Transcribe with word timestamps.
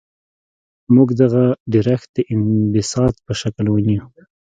موږ 0.95 1.09
دغه 1.21 1.43
ډیرښت 1.73 2.09
د 2.15 2.17
انبساط 2.33 3.15
په 3.25 3.31
شکل 3.41 3.65
وینو. 3.69 4.05